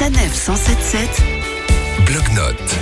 [0.00, 1.22] Sanef 177
[2.06, 2.79] Bloc-notes.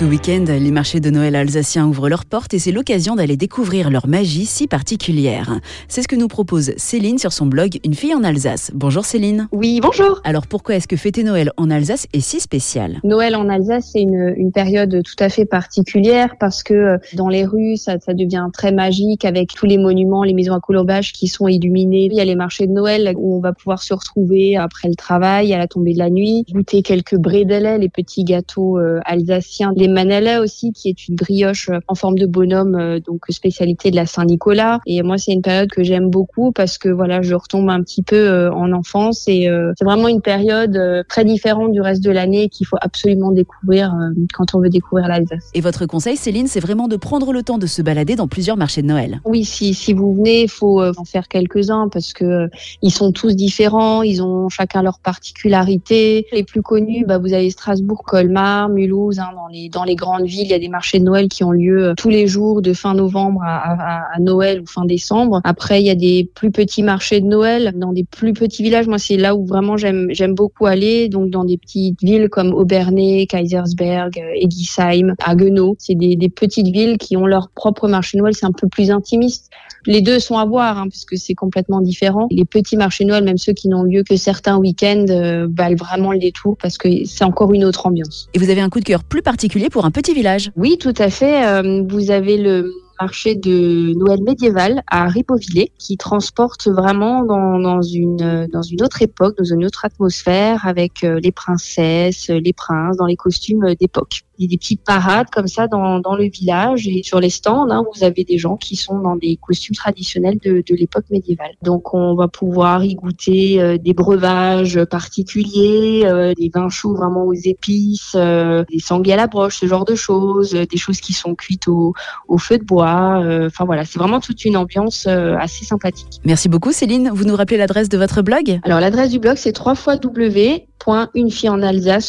[0.00, 3.90] Ce week-end, les marchés de Noël alsaciens ouvrent leurs portes et c'est l'occasion d'aller découvrir
[3.90, 5.60] leur magie si particulière.
[5.88, 8.70] C'est ce que nous propose Céline sur son blog Une fille en Alsace.
[8.72, 9.48] Bonjour Céline.
[9.52, 10.22] Oui, bonjour.
[10.24, 12.98] Alors pourquoi est-ce que fêter Noël en Alsace est si spécial?
[13.04, 17.28] Noël en Alsace, c'est une, une période tout à fait particulière parce que euh, dans
[17.28, 21.12] les rues, ça, ça devient très magique avec tous les monuments, les maisons à colombage
[21.12, 22.06] qui sont illuminées.
[22.06, 24.94] Il y a les marchés de Noël où on va pouvoir se retrouver après le
[24.94, 29.74] travail, à la tombée de la nuit, goûter quelques brédelets, les petits gâteaux euh, alsaciens
[29.76, 33.96] les manala aussi, qui est une brioche en forme de bonhomme, euh, donc spécialité de
[33.96, 34.80] la Saint-Nicolas.
[34.86, 38.02] Et moi, c'est une période que j'aime beaucoup parce que voilà, je retombe un petit
[38.02, 42.10] peu euh, en enfance et euh, c'est vraiment une période très différente du reste de
[42.10, 43.94] l'année qu'il faut absolument découvrir
[44.32, 45.50] quand on veut découvrir l'Alsace.
[45.54, 48.56] Et votre conseil, Céline, c'est vraiment de prendre le temps de se balader dans plusieurs
[48.56, 49.20] marchés de Noël.
[49.24, 52.48] Oui, si, si vous venez, il faut en faire quelques-uns parce que
[52.82, 56.26] ils sont tous différents, ils ont chacun leur particularité.
[56.32, 60.26] Les plus connus, bah, vous avez Strasbourg, Colmar, Mulhouse, hein, dans les dans les grandes
[60.26, 62.62] villes, il y a des marchés de Noël qui ont lieu euh, tous les jours
[62.62, 65.40] de fin novembre à, Noël ou fin décembre.
[65.44, 68.86] Après, il y a des plus petits marchés de Noël dans des plus petits villages.
[68.86, 71.08] Moi, c'est là où vraiment j'aime beaucoup aller.
[71.08, 75.76] Donc dans des petites villes comme Aubernay, Kaisersberg, euh, Egisheim, Haguenau.
[75.78, 78.34] C'est des, petites villes qui ont leur propre marché de Noël.
[78.34, 79.50] C'est un peu plus intimiste.
[79.86, 82.28] Les deux sont à voir hein, parce que c'est complètement différent.
[82.30, 86.12] Les petits marchés Noël, même ceux qui n'ont lieu que certains week-ends, euh, valent vraiment
[86.12, 88.28] le détour parce que c'est encore une autre ambiance.
[88.34, 90.94] Et vous avez un coup de cœur plus particulier pour un petit village Oui, tout
[90.96, 91.44] à fait.
[91.44, 97.82] Euh, vous avez le marché de Noël médiéval à Ribeauvillé qui transporte vraiment dans, dans,
[97.82, 102.96] une, dans une autre époque, dans une autre atmosphère avec euh, les princesses, les princes
[102.96, 104.22] dans les costumes d'époque.
[104.40, 107.28] Il y a des petites parades comme ça dans, dans le village et sur les
[107.28, 111.04] stands, hein, vous avez des gens qui sont dans des costumes traditionnels de, de l'époque
[111.10, 111.50] médiévale.
[111.62, 117.24] Donc on va pouvoir y goûter euh, des breuvages particuliers, euh, des vins chauds vraiment
[117.24, 121.00] aux épices, euh, des sangliers à la broche, ce genre de choses, euh, des choses
[121.00, 121.92] qui sont cuites au,
[122.26, 123.20] au feu de bois.
[123.22, 126.18] euh, Enfin voilà, c'est vraiment toute une ambiance euh, assez sympathique.
[126.24, 127.10] Merci beaucoup Céline.
[127.12, 128.58] Vous nous rappelez l'adresse de votre blog?
[128.62, 129.52] Alors l'adresse du blog c'est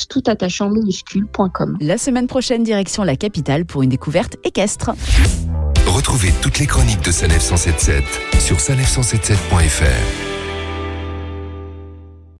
[0.08, 0.24] tout
[0.70, 1.78] minuscule.com.
[1.80, 4.92] La semaine prochaine, direction la capitale pour une découverte équestre.
[5.86, 8.04] Retrouvez toutes les chroniques de Sanef 177
[8.40, 10.31] sur sanef177.fr.